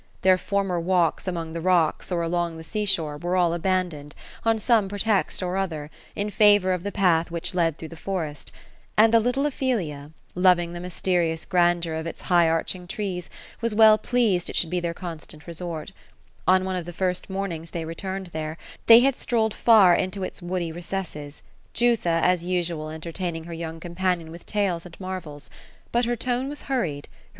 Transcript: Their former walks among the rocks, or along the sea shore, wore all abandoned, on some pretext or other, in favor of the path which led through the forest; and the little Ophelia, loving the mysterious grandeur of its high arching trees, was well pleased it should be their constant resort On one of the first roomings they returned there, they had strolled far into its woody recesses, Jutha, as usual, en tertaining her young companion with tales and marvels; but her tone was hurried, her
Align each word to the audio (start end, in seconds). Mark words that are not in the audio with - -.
Their 0.23 0.39
former 0.39 0.79
walks 0.79 1.27
among 1.27 1.53
the 1.53 1.61
rocks, 1.61 2.11
or 2.11 2.23
along 2.23 2.57
the 2.57 2.63
sea 2.63 2.85
shore, 2.85 3.17
wore 3.19 3.35
all 3.35 3.53
abandoned, 3.53 4.15
on 4.43 4.57
some 4.57 4.89
pretext 4.89 5.43
or 5.43 5.57
other, 5.57 5.91
in 6.15 6.31
favor 6.31 6.71
of 6.73 6.81
the 6.81 6.91
path 6.91 7.29
which 7.29 7.53
led 7.53 7.77
through 7.77 7.89
the 7.89 7.95
forest; 7.95 8.51
and 8.97 9.13
the 9.13 9.19
little 9.19 9.45
Ophelia, 9.45 10.09
loving 10.33 10.73
the 10.73 10.79
mysterious 10.79 11.45
grandeur 11.45 11.93
of 11.93 12.07
its 12.07 12.23
high 12.23 12.49
arching 12.49 12.87
trees, 12.87 13.29
was 13.61 13.75
well 13.75 13.99
pleased 13.99 14.49
it 14.49 14.55
should 14.55 14.71
be 14.71 14.79
their 14.79 14.95
constant 14.95 15.45
resort 15.45 15.91
On 16.47 16.65
one 16.65 16.75
of 16.75 16.85
the 16.85 16.93
first 16.93 17.27
roomings 17.29 17.69
they 17.69 17.85
returned 17.85 18.31
there, 18.33 18.57
they 18.87 19.01
had 19.01 19.15
strolled 19.15 19.53
far 19.53 19.93
into 19.93 20.23
its 20.23 20.41
woody 20.41 20.71
recesses, 20.71 21.43
Jutha, 21.75 22.21
as 22.23 22.43
usual, 22.43 22.89
en 22.89 23.01
tertaining 23.01 23.43
her 23.45 23.53
young 23.53 23.79
companion 23.79 24.31
with 24.31 24.47
tales 24.47 24.83
and 24.83 24.99
marvels; 24.99 25.51
but 25.91 26.05
her 26.05 26.15
tone 26.15 26.49
was 26.49 26.63
hurried, 26.63 27.05
her 27.11 27.17